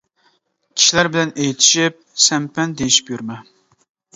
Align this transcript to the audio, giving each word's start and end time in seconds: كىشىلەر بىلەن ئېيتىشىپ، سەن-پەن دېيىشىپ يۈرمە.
كىشىلەر 0.77 1.09
بىلەن 1.15 1.33
ئېيتىشىپ، 1.43 2.01
سەن-پەن 2.29 2.75
دېيىشىپ 2.81 3.13
يۈرمە. 3.17 3.39